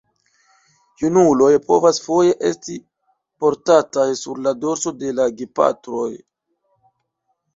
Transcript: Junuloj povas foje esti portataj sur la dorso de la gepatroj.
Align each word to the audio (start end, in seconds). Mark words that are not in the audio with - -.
Junuloj 1.01 1.49
povas 1.65 1.99
foje 2.05 2.31
esti 2.49 2.77
portataj 3.45 4.07
sur 4.21 4.41
la 4.47 4.53
dorso 4.63 4.95
de 5.03 5.11
la 5.19 5.27
gepatroj. 5.43 6.09